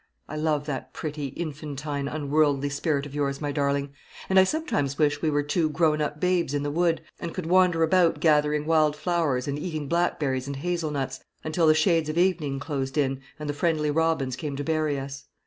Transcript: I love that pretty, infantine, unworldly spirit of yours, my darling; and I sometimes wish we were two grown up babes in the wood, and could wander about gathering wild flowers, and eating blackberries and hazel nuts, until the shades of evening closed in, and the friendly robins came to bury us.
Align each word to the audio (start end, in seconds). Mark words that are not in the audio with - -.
I 0.27 0.35
love 0.35 0.65
that 0.65 0.93
pretty, 0.95 1.27
infantine, 1.27 2.07
unworldly 2.07 2.69
spirit 2.69 3.05
of 3.05 3.13
yours, 3.13 3.39
my 3.39 3.51
darling; 3.51 3.93
and 4.29 4.39
I 4.39 4.43
sometimes 4.45 4.97
wish 4.97 5.21
we 5.21 5.29
were 5.29 5.43
two 5.43 5.69
grown 5.69 6.01
up 6.01 6.19
babes 6.19 6.55
in 6.55 6.63
the 6.63 6.71
wood, 6.71 7.01
and 7.19 7.35
could 7.35 7.45
wander 7.45 7.83
about 7.83 8.19
gathering 8.19 8.65
wild 8.65 8.95
flowers, 8.95 9.47
and 9.47 9.59
eating 9.59 9.87
blackberries 9.87 10.47
and 10.47 10.55
hazel 10.55 10.89
nuts, 10.89 11.19
until 11.43 11.67
the 11.67 11.75
shades 11.75 12.09
of 12.09 12.17
evening 12.17 12.59
closed 12.59 12.97
in, 12.97 13.21
and 13.37 13.47
the 13.47 13.53
friendly 13.53 13.91
robins 13.91 14.35
came 14.35 14.55
to 14.55 14.63
bury 14.63 14.97
us. 14.99 15.25